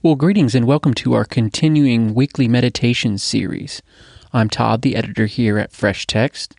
[0.00, 3.82] Well, greetings and welcome to our continuing weekly meditation series.
[4.32, 6.54] I'm Todd, the editor here at Fresh Text.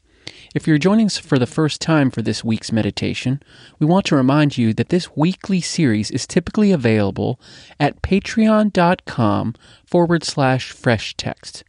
[0.54, 3.42] If you're joining us for the first time for this week's meditation,
[3.80, 7.40] we want to remind you that this weekly series is typically available
[7.80, 11.64] at patreon.com forward slash fresh text.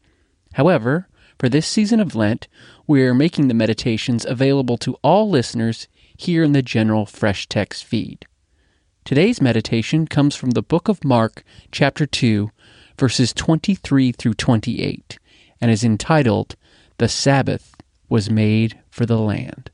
[0.55, 1.07] However,
[1.39, 2.49] for this season of Lent,
[2.89, 8.27] we're making the meditations available to all listeners here in the general Fresh Text feed.
[9.11, 12.49] Today's meditation comes from the book of Mark, chapter 2,
[12.97, 15.19] verses 23 through 28,
[15.61, 16.55] and is entitled,
[16.99, 17.75] The Sabbath
[18.09, 19.73] Was Made for the Land.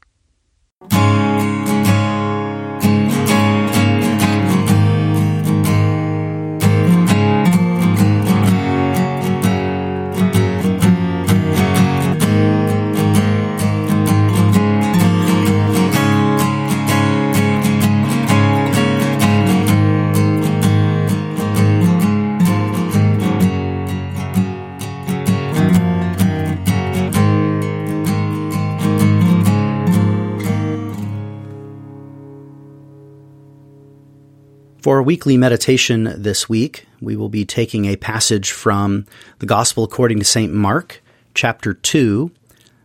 [34.87, 39.04] For weekly meditation this week, we will be taking a passage from
[39.40, 40.52] the Gospel according to St.
[40.52, 41.02] Mark,
[41.34, 42.30] chapter 2,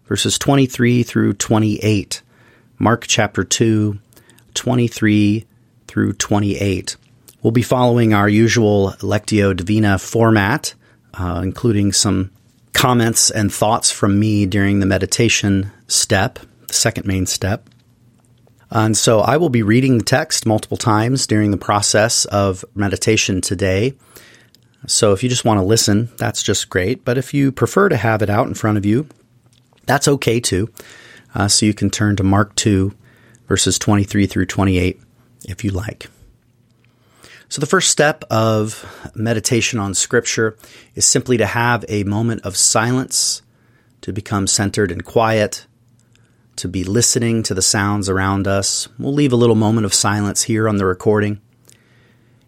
[0.08, 2.24] verses 23 through 28.
[2.80, 4.00] Mark chapter 2,
[4.56, 5.46] 23
[5.86, 6.96] through 28.
[7.44, 10.74] We'll be following our usual Lectio Divina format,
[11.14, 12.32] uh, including some
[12.74, 17.70] comments and thoughts from me during the meditation step, the second main step.
[18.72, 23.42] And so I will be reading the text multiple times during the process of meditation
[23.42, 23.94] today.
[24.88, 27.04] So if you just want to listen, that's just great.
[27.04, 29.08] But if you prefer to have it out in front of you,
[29.86, 30.70] that's okay too.
[31.36, 32.94] Uh, so you can turn to Mark 2,
[33.48, 35.00] verses 23 through 28
[35.48, 36.10] if you like.
[37.50, 40.56] So the first step of meditation on Scripture
[40.96, 43.42] is simply to have a moment of silence,
[44.02, 45.66] to become centered and quiet
[46.62, 48.88] to be listening to the sounds around us.
[49.00, 51.42] We'll leave a little moment of silence here on the recording.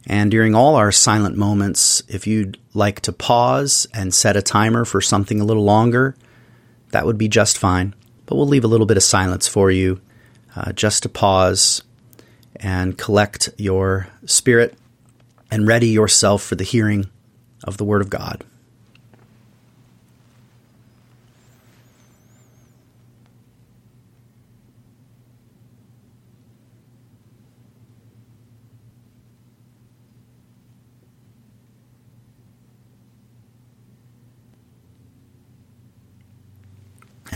[0.06, 4.86] And during all our silent moments, if you'd like to pause and set a timer
[4.86, 6.16] for something a little longer,
[6.92, 7.96] that would be just fine.
[8.28, 10.00] But we'll leave a little bit of silence for you
[10.56, 11.82] uh, just to pause
[12.58, 14.78] and collect your spirit
[15.50, 17.10] and ready yourself for the hearing
[17.64, 18.44] of the Word of God.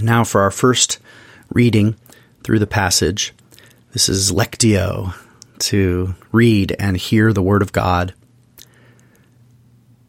[0.07, 0.99] Now for our first
[1.53, 1.95] reading
[2.41, 3.33] through the passage.
[3.91, 5.13] This is Lectio,
[5.59, 8.13] to read and hear the Word of God.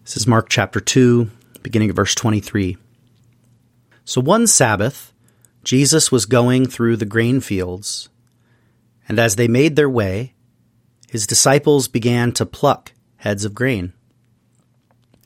[0.04, 1.28] This is Mark chapter 2,
[1.62, 2.76] beginning of verse 23.
[4.04, 5.12] So one Sabbath,
[5.64, 8.08] Jesus was going through the grain fields,
[9.08, 10.32] and as they made their way,
[11.08, 13.92] his disciples began to pluck heads of grain.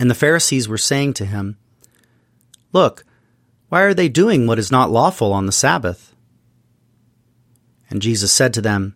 [0.00, 1.58] And the Pharisees were saying to him,
[2.72, 3.04] Look,
[3.72, 6.14] why are they doing what is not lawful on the Sabbath?
[7.88, 8.94] And Jesus said to them,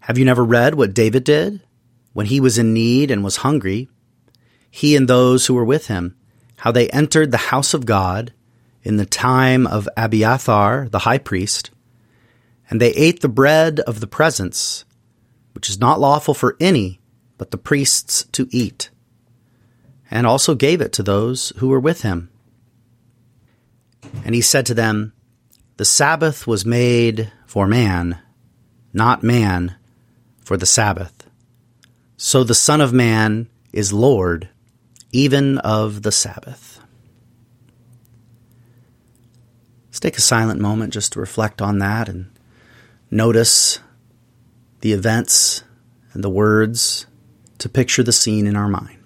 [0.00, 1.62] Have you never read what David did
[2.12, 3.88] when he was in need and was hungry?
[4.70, 6.14] He and those who were with him,
[6.56, 8.34] how they entered the house of God
[8.82, 11.70] in the time of Abiathar the high priest,
[12.68, 14.84] and they ate the bread of the presence,
[15.54, 17.00] which is not lawful for any
[17.38, 18.90] but the priests to eat,
[20.10, 22.28] and also gave it to those who were with him.
[24.24, 25.12] And he said to them,
[25.76, 28.18] The Sabbath was made for man,
[28.92, 29.76] not man
[30.44, 31.28] for the Sabbath.
[32.16, 34.48] So the Son of Man is Lord,
[35.10, 36.80] even of the Sabbath.
[39.86, 42.30] Let's take a silent moment just to reflect on that and
[43.10, 43.80] notice
[44.80, 45.64] the events
[46.12, 47.06] and the words
[47.58, 49.01] to picture the scene in our mind.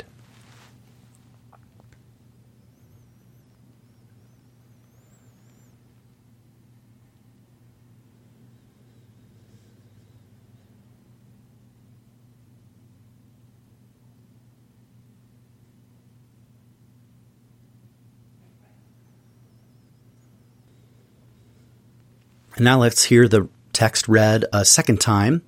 [22.57, 25.43] And now let's hear the text read a second time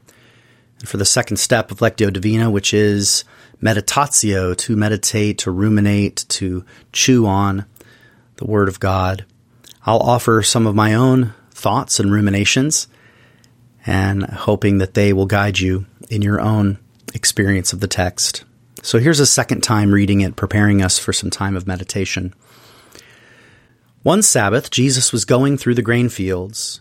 [0.84, 3.24] for the second step of Lectio Divina, which is
[3.62, 7.64] meditatio, to meditate, to ruminate, to chew on
[8.36, 9.24] the Word of God.
[9.86, 12.88] I'll offer some of my own thoughts and ruminations,
[13.86, 16.78] and hoping that they will guide you in your own
[17.14, 18.44] experience of the text
[18.82, 22.34] So here's a second time reading it, preparing us for some time of meditation.
[24.02, 26.80] One Sabbath, Jesus was going through the grain fields,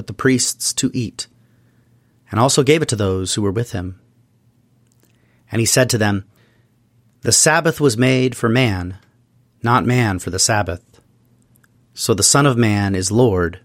[0.00, 1.26] but the priests to eat,
[2.30, 4.00] and also gave it to those who were with him.
[5.52, 6.24] And he said to them,
[7.20, 8.96] The Sabbath was made for man,
[9.62, 11.02] not man for the Sabbath.
[11.92, 13.60] So the Son of Man is Lord,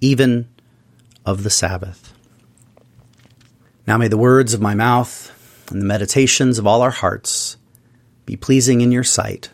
[0.00, 0.48] even
[1.26, 2.14] of the Sabbath.
[3.84, 7.56] Now may the words of my mouth and the meditations of all our hearts
[8.26, 9.50] be pleasing in your sight,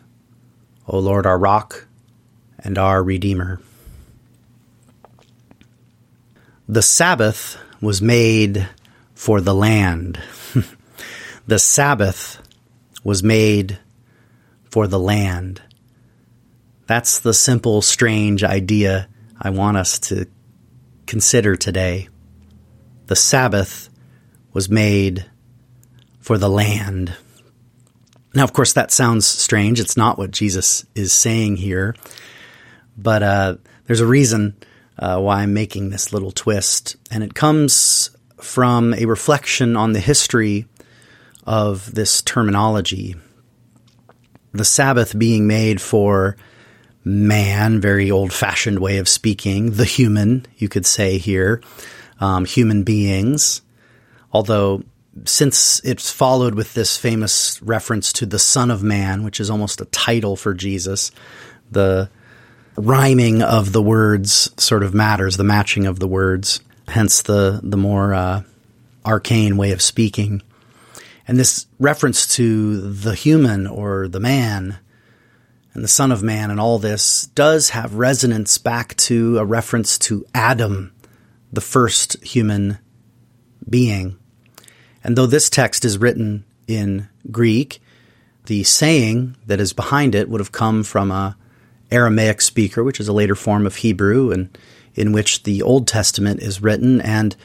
[0.87, 1.87] O Lord, our rock
[2.59, 3.59] and our Redeemer.
[6.69, 8.67] The Sabbath was made
[9.13, 10.19] for the land.
[11.47, 12.41] the Sabbath
[13.05, 13.79] was made
[14.69, 15.61] for the land.
[16.85, 19.07] That's the simple, strange idea
[19.39, 20.25] I want us to
[21.05, 22.09] consider today.
[23.05, 23.89] The Sabbath
[24.51, 25.25] was made
[26.19, 27.15] for the land.
[28.33, 29.79] Now, of course, that sounds strange.
[29.79, 31.95] It's not what Jesus is saying here.
[32.97, 33.55] But uh,
[33.85, 34.57] there's a reason
[34.99, 36.95] uh, why I'm making this little twist.
[37.11, 38.09] And it comes
[38.39, 40.65] from a reflection on the history
[41.45, 43.15] of this terminology.
[44.53, 46.37] The Sabbath being made for
[47.03, 51.61] man, very old fashioned way of speaking, the human, you could say here,
[52.19, 53.61] um, human beings.
[54.33, 54.83] Although
[55.25, 59.81] since it's followed with this famous reference to the Son of Man, which is almost
[59.81, 61.11] a title for Jesus,
[61.71, 62.09] the
[62.77, 67.77] rhyming of the words sort of matters, the matching of the words, hence the the
[67.77, 68.43] more uh,
[69.05, 70.41] arcane way of speaking.
[71.27, 74.77] And this reference to the human or the man
[75.73, 79.99] and the Son of Man and all this does have resonance back to a reference
[79.99, 80.93] to Adam,
[81.51, 82.79] the first human
[83.69, 84.17] being.
[85.03, 87.81] And though this text is written in Greek,
[88.45, 91.37] the saying that is behind it would have come from a
[91.91, 94.57] Aramaic speaker, which is a later form of Hebrew, and
[94.95, 96.99] in which the Old Testament is written.
[97.01, 97.35] And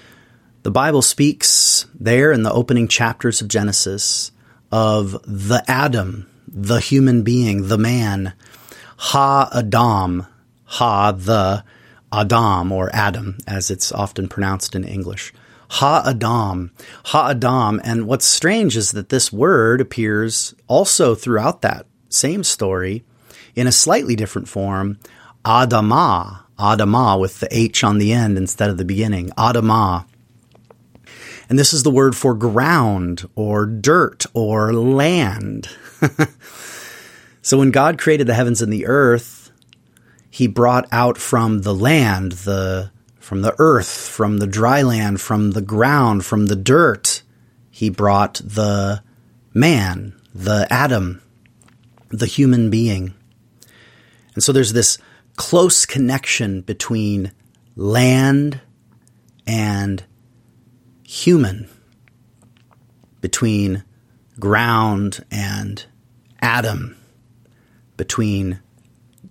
[0.63, 4.33] the Bible speaks there in the opening chapters of Genesis
[4.71, 8.33] of the Adam, the human being, the man,
[8.97, 10.27] Ha Adam,
[10.65, 11.65] Ha the
[12.13, 15.33] Adam or Adam, as it's often pronounced in English.
[15.71, 16.73] Ha Adam,
[17.07, 17.81] Ha Adam.
[17.85, 23.05] And what's strange is that this word appears also throughout that same story
[23.55, 24.99] in a slightly different form,
[25.45, 30.07] Adama, Adama with the H on the end instead of the beginning, Adamah.
[31.49, 35.69] And this is the word for ground or dirt or land.
[37.43, 39.51] so when God created the heavens and the earth,
[40.31, 42.91] he brought out from the land the
[43.23, 47.23] from the earth, from the dry land, from the ground, from the dirt,
[47.71, 49.03] he brought the
[49.55, 51.23] man, the Adam,
[52.09, 53.15] the human being.
[54.35, 54.99] And so there's this
[55.37, 57.33] close connection between
[57.77, 58.61] land
[59.47, 60.05] and
[61.05, 61.69] human,
[63.21, 63.85] between
[64.39, 65.85] ground and
[66.41, 66.97] Adam,
[67.97, 68.61] between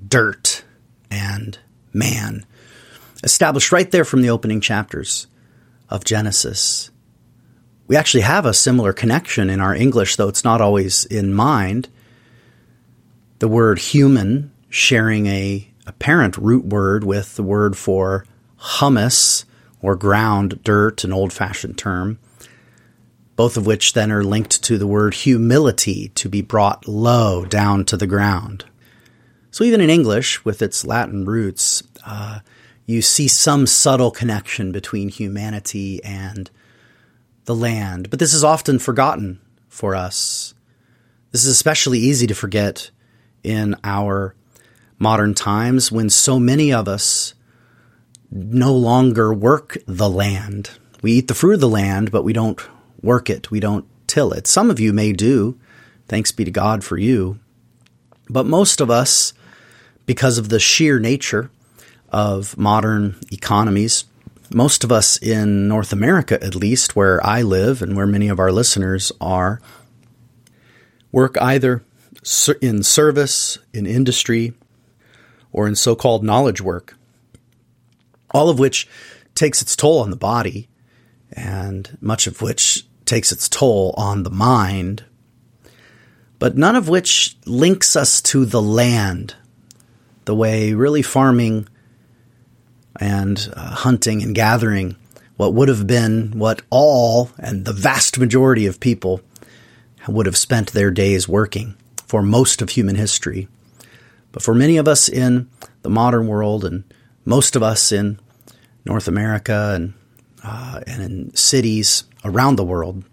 [0.08, 0.64] dirt
[1.10, 1.58] and
[1.94, 2.46] man
[3.24, 5.28] established right there from the opening chapters
[5.90, 6.90] of Genesis.
[7.88, 11.90] We actually have a similar connection in our English, though it's not always in mind.
[13.40, 18.26] The word human sharing a apparent root word with the word for
[18.80, 19.46] humus
[19.82, 22.18] or ground dirt, an old fashioned term,
[23.36, 27.84] both of which then are linked to the word humility, to be brought low down
[27.84, 28.64] to the ground.
[29.52, 32.40] So even in English, with its Latin roots, uh,
[32.86, 36.50] you see some subtle connection between humanity and
[37.46, 38.10] the land.
[38.10, 40.54] But this is often forgotten for us.
[41.32, 42.92] This is especially easy to forget
[43.44, 44.36] in our
[45.02, 47.34] modern times when so many of us
[48.32, 50.72] no longer work the land.
[51.02, 52.62] We eat the fruit of the land, but we don't
[53.02, 53.52] work it.
[53.52, 54.48] We don't till it.
[54.48, 55.60] Some of you may do.
[56.08, 57.40] Thanks be to God for you.
[58.30, 59.34] But most of us,
[60.06, 61.50] because of the sheer nature
[62.12, 64.06] of modern economies.
[64.54, 68.40] Most of us in North America, at least, where I live and where many of
[68.40, 69.62] our listeners are,
[71.12, 71.84] work either
[72.62, 74.54] in service, in industry,
[75.52, 76.96] or in so called knowledge work,
[78.32, 78.88] all of which
[79.36, 80.68] takes its toll on the body,
[81.32, 85.04] and much of which takes its toll on the mind,
[86.40, 89.36] but none of which links us to the land
[90.26, 91.68] the way really farming
[93.00, 94.96] and uh, hunting and gathering
[95.38, 99.22] what would have been what all and the vast majority of people
[100.08, 103.48] would have spent their days working for most of human history.
[104.32, 105.50] But for many of us in
[105.82, 106.84] the modern world and
[107.26, 108.20] most of us in
[108.86, 109.94] North America and,
[110.44, 113.04] uh, and in cities around the world,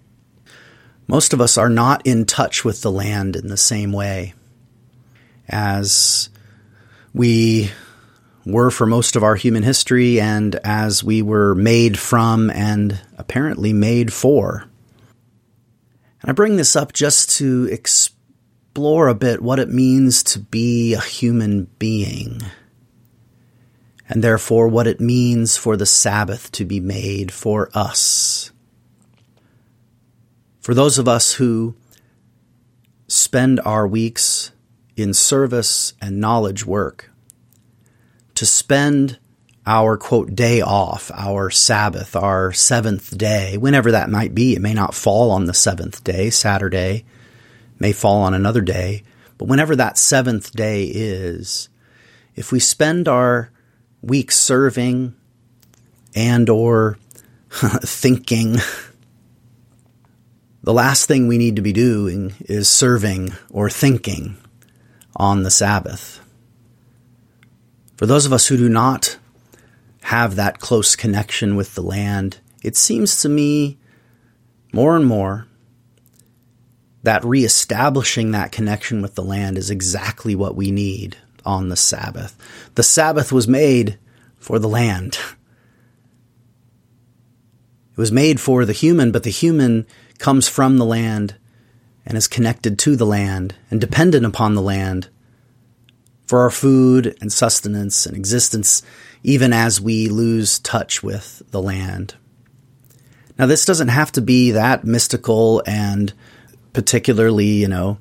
[1.07, 4.35] most of us are not in touch with the land in the same way
[5.49, 6.29] as
[7.15, 7.71] we
[8.45, 13.73] were for most of our human history and as we were made from and apparently
[13.73, 14.65] made for.
[16.23, 17.67] And I bring this up just to
[18.79, 22.41] explore a bit what it means to be a human being,
[24.09, 28.53] and therefore what it means for the Sabbath to be made for us.
[30.61, 31.75] For those of us who
[33.09, 34.53] spend our weeks
[34.97, 37.11] in service and knowledge work,
[38.37, 39.19] to spend
[39.67, 44.55] our quote day off, our Sabbath, our seventh day, whenever that might be.
[44.55, 47.05] It may not fall on the seventh day, Saturday,
[47.79, 49.03] may fall on another day,
[49.37, 51.69] but whenever that seventh day is,
[52.35, 53.51] if we spend our
[54.03, 55.15] week serving
[56.15, 56.99] and or
[57.51, 58.57] thinking
[60.69, 64.37] the last thing we need to be doing is serving or thinking
[65.17, 66.21] on the Sabbath.
[67.97, 69.19] For those of us who do not
[70.03, 73.79] have that close connection with the land, it seems to me
[74.71, 75.47] more and more
[77.03, 82.37] that reestablishing that connection with the land is exactly what we need on the Sabbath.
[82.75, 83.99] The Sabbath was made
[84.39, 85.19] for the land.
[87.93, 89.87] It was made for the human, but the human
[90.19, 91.37] comes from the land
[92.05, 95.09] and is connected to the land and dependent upon the land
[96.27, 98.83] for our food and sustenance and existence,
[99.23, 102.15] even as we lose touch with the land.
[103.39, 106.13] Now, this doesn't have to be that mystical and
[106.73, 107.99] particularly, you know,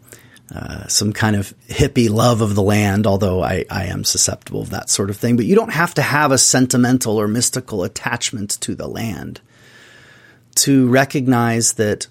[0.53, 4.69] uh, some kind of hippie love of the land, although I, I am susceptible of
[4.69, 5.35] that sort of thing.
[5.35, 9.41] But you don't have to have a sentimental or mystical attachment to the land
[10.55, 12.07] to recognize that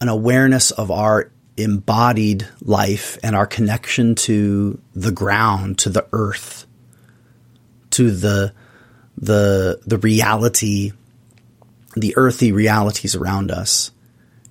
[0.00, 6.66] an awareness of our embodied life and our connection to the ground, to the earth,
[7.90, 8.52] to the
[9.16, 10.92] the the reality,
[11.94, 13.90] the earthy realities around us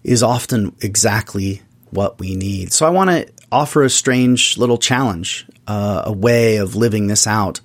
[0.05, 2.71] is often exactly what we need.
[2.71, 7.25] So I want to offer a strange little challenge, uh, a way of living this
[7.25, 7.59] out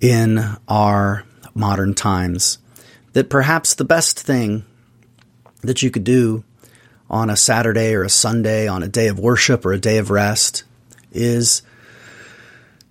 [0.00, 2.58] in our modern times.
[3.14, 4.64] That perhaps the best thing
[5.62, 6.44] that you could do
[7.10, 10.08] on a Saturday or a Sunday, on a day of worship or a day of
[10.08, 10.62] rest,
[11.10, 11.62] is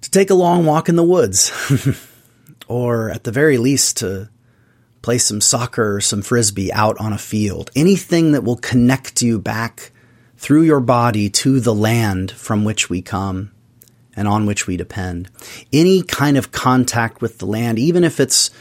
[0.01, 1.51] to take a long walk in the woods,
[2.67, 4.29] or at the very least to
[5.01, 7.71] play some soccer or some frisbee out on a field.
[7.75, 9.91] Anything that will connect you back
[10.37, 13.51] through your body to the land from which we come
[14.15, 15.29] and on which we depend.
[15.71, 18.51] Any kind of contact with the land, even if it's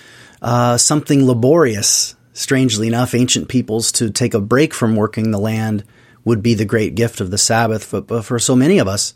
[0.42, 5.84] uh, something laborious strangely enough, ancient peoples to take a break from working the land
[6.24, 7.90] would be the great gift of the Sabbath.
[7.90, 9.14] But, but for so many of us,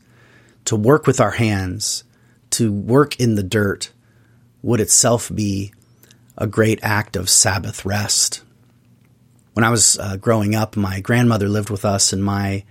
[0.67, 2.05] to work with our hands,
[2.51, 3.93] to work in the dirt,
[4.63, 5.73] would itself be
[6.37, 8.43] a great act of Sabbath rest.
[9.53, 12.65] When I was uh, growing up, my grandmother lived with us, and my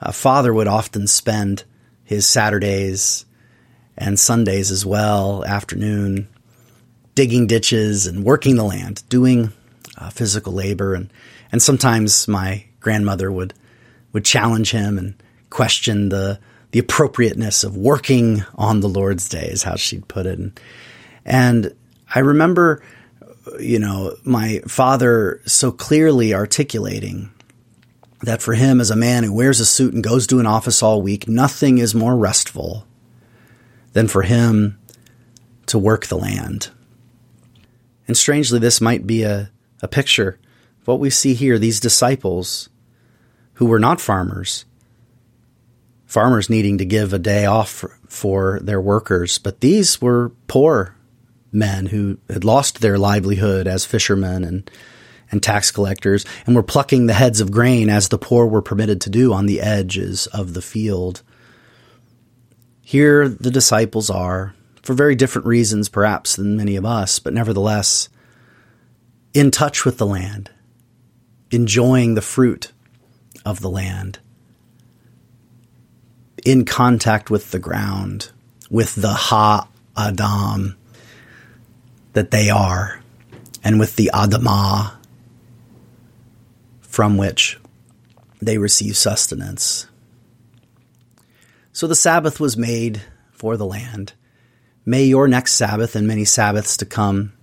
[0.00, 1.64] uh, father would often spend
[2.02, 3.24] his Saturdays
[3.96, 6.28] and Sundays as well, afternoon,
[7.14, 9.52] digging ditches and working the land, doing
[9.98, 11.10] uh, physical labor, and
[11.52, 13.54] and sometimes my grandmother would
[14.12, 15.14] would challenge him and
[15.50, 16.38] question the
[16.72, 20.38] the appropriateness of working on the Lord's day, is how she'd put it.
[20.38, 20.60] And,
[21.24, 21.74] and
[22.14, 22.82] I remember,
[23.60, 27.30] you know, my father so clearly articulating
[28.22, 30.82] that for him, as a man who wears a suit and goes to an office
[30.82, 32.86] all week, nothing is more restful
[33.92, 34.78] than for him
[35.66, 36.70] to work the land.
[38.08, 39.50] And strangely, this might be a
[39.82, 40.38] a picture
[40.80, 42.68] of what we see here these disciples
[43.54, 44.64] who were not farmers,
[46.04, 50.95] farmers needing to give a day off for, for their workers, but these were poor
[51.56, 54.70] men who had lost their livelihood as fishermen and
[55.30, 59.00] and tax collectors and were plucking the heads of grain as the poor were permitted
[59.00, 61.22] to do on the edges of the field.
[62.80, 68.08] Here the disciples are, for very different reasons perhaps than many of us, but nevertheless,
[69.34, 70.50] in touch with the land,
[71.50, 72.72] enjoying the fruit
[73.44, 74.20] of the land,
[76.44, 78.30] in contact with the ground,
[78.70, 80.76] with the Ha Adam
[82.16, 82.98] that they are,
[83.62, 84.96] and with the Adamah
[86.80, 87.60] from which
[88.40, 89.86] they receive sustenance.
[91.74, 94.14] So the Sabbath was made for the land.
[94.86, 97.34] May your next Sabbath and many Sabbaths to come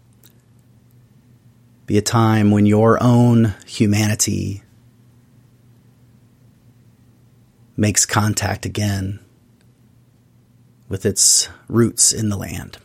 [1.85, 4.63] be a time when your own humanity
[7.77, 9.19] makes contact again
[10.89, 12.79] with its roots in the land.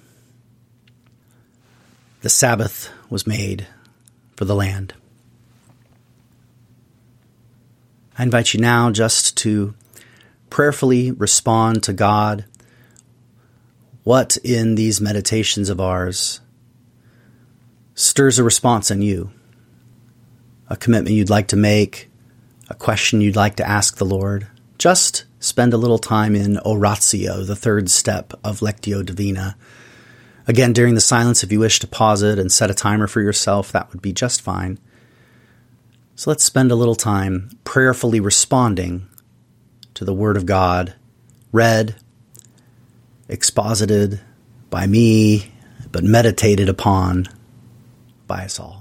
[2.21, 3.69] The Sabbath was made
[4.37, 4.95] for the land.
[8.19, 9.75] I invite you now just to
[10.51, 12.45] prayerfully respond to God.
[14.03, 16.41] What in these meditations of ours
[17.95, 19.31] stirs a response in you?
[20.69, 22.11] A commitment you'd like to make,
[22.69, 24.49] a question you'd like to ask the Lord.
[24.77, 29.57] Just spend a little time in oratio, the third step of Lectio Divina.
[30.49, 33.21] Again, during the silence, if you wish to pause it and set a timer for
[33.21, 34.79] yourself, that would be just fine.
[36.17, 39.07] So let's spend a little time prayerfully responding
[39.93, 40.95] to the Word of God,
[41.53, 41.97] read,
[43.29, 44.21] exposited
[44.71, 45.53] by me,
[45.93, 47.29] but meditated upon
[48.27, 48.78] by us all.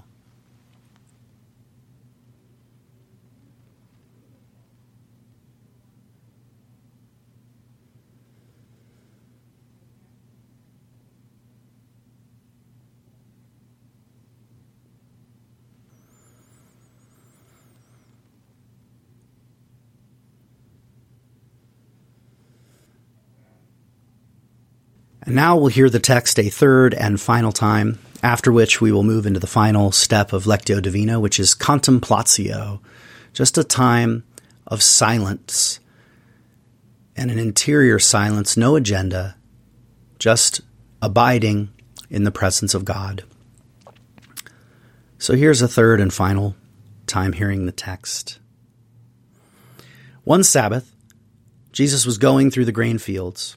[25.27, 29.03] And now we'll hear the text a third and final time, after which we will
[29.03, 32.79] move into the final step of Lectio Divina, which is contemplatio,
[33.33, 34.23] just a time
[34.65, 35.81] of silence
[37.17, 39.35] and an interior silence, no agenda,
[40.17, 40.61] just
[41.01, 41.73] abiding
[42.09, 43.25] in the presence of God.
[45.17, 46.55] So here's a third and final
[47.05, 48.39] time hearing the text.
[50.23, 50.95] One Sabbath,
[51.73, 53.56] Jesus was going through the grain fields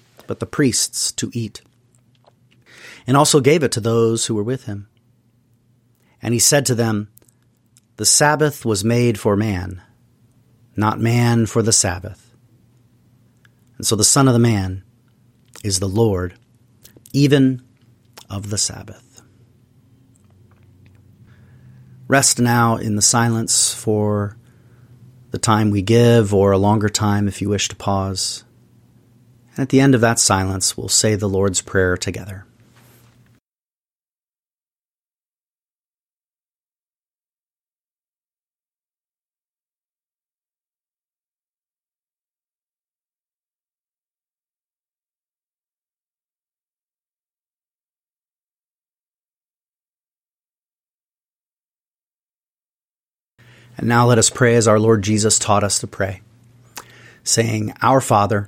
[0.31, 1.61] but the priests to eat,
[3.05, 4.87] and also gave it to those who were with him.
[6.21, 7.09] And he said to them,
[7.97, 9.81] The Sabbath was made for man,
[10.73, 12.33] not man for the Sabbath.
[13.75, 14.85] And so the Son of the Man
[15.65, 16.35] is the Lord,
[17.11, 17.61] even
[18.29, 19.21] of the Sabbath.
[22.07, 24.37] Rest now in the silence for
[25.31, 28.45] the time we give, or a longer time if you wish to pause.
[29.55, 32.45] And at the end of that silence, we'll say the Lord's Prayer together.
[53.77, 56.21] And now let us pray as our Lord Jesus taught us to pray,
[57.23, 58.47] saying, Our Father,